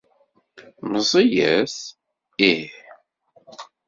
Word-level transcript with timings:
Meẓẓiyet? 0.89 1.73
Ih. 2.49 2.69